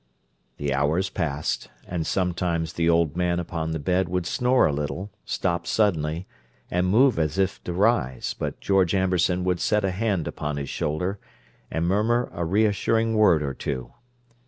[0.57, 5.11] The hours passed, and sometimes the old man upon the bed would snore a little,
[5.25, 6.25] stop suddenly,
[6.71, 10.69] and move as if to rise, but George Amberson would set a hand upon his
[10.71, 11.19] shoulder,
[11.69, 13.93] and murmur a reassuring word or two.